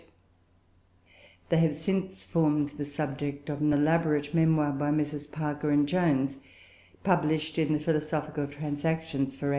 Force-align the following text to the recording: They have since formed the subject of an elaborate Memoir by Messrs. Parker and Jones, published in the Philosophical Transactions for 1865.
They 1.49 1.57
have 1.57 1.75
since 1.75 2.23
formed 2.23 2.69
the 2.69 2.85
subject 2.85 3.49
of 3.49 3.61
an 3.61 3.71
elaborate 3.71 4.33
Memoir 4.33 4.71
by 4.71 4.89
Messrs. 4.89 5.27
Parker 5.27 5.69
and 5.69 5.87
Jones, 5.87 6.39
published 7.03 7.59
in 7.59 7.73
the 7.73 7.79
Philosophical 7.79 8.47
Transactions 8.47 9.35
for 9.35 9.49
1865. 9.49 9.49